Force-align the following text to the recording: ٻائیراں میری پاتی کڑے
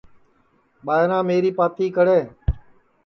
ٻائیراں 0.85 1.21
میری 1.29 1.51
پاتی 1.57 1.85
کڑے 1.95 2.19